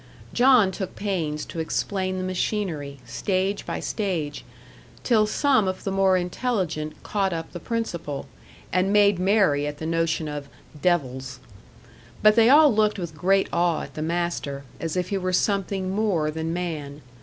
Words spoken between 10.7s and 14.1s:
"devils." But they all looked with great awe at the